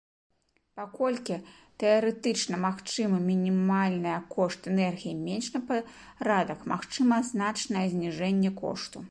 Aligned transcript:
Паколькі 0.79 1.35
тэарэтычна 1.83 2.59
магчымы 2.63 3.19
мінімальная 3.27 4.15
кошт 4.35 4.61
энергіі 4.73 5.15
менш 5.27 5.51
на 5.59 5.63
парадак, 5.69 6.67
магчыма 6.73 7.23
значнае 7.31 7.87
зніжэнне 7.95 8.51
кошту. 8.65 8.97